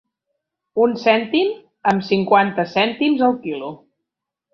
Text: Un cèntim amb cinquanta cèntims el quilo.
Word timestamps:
Un 0.85 0.95
cèntim 1.01 1.51
amb 1.91 2.05
cinquanta 2.07 2.65
cèntims 2.73 3.21
el 3.29 3.37
quilo. 3.45 3.71